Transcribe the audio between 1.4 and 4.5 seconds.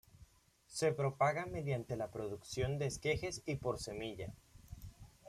mediante la producción de esquejes y por semilla.